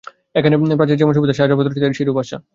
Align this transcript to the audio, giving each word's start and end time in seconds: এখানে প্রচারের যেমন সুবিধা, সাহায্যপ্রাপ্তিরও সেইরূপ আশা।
এখানে 0.35 0.55
প্রচারের 0.71 0.99
যেমন 1.01 1.13
সুবিধা, 1.13 1.35
সাহায্যপ্রাপ্তিরও 1.35 1.97
সেইরূপ 1.97 2.17
আশা। 2.17 2.37